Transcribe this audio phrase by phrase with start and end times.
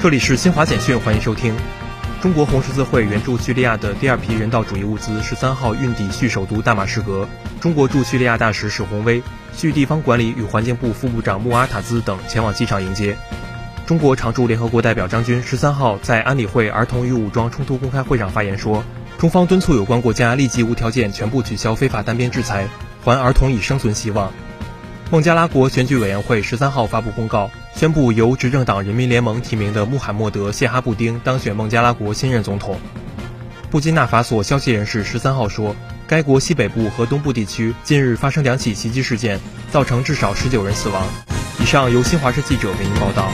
[0.00, 1.52] 这里是新华简讯，欢迎收听。
[2.22, 7.28] 中国红十字会援助叙利亚的第二批人道主义物资十三号运抵叙首都大马士革，
[7.60, 9.20] 中国驻叙利亚大使史宏威、
[9.56, 13.16] 叙地方管理与环境部副部长穆阿塔兹等前往机场迎接。
[13.86, 18.84] 中国常驻联合国代表张军十三号在安理会儿童与武装冲突公开会上发言说，
[19.18, 22.68] 中方敦促有关国家立即无条件全部取消非法单边制裁，
[23.04, 24.32] 还儿童以生存希望。
[25.10, 32.78] 孟加拉国选举委员会十三号发布公告，宣布由执政党人民联盟提名的穆罕默德·谢哈布丁当选孟加拉国新任总统。
[33.70, 35.74] 布基纳法索消息人士十三号说，
[36.06, 41.02] 该国西北部和东部地区近日发生两起袭击事件，造成至少十九人死亡。
[41.58, 43.32] 以上由新华社记者为您报道。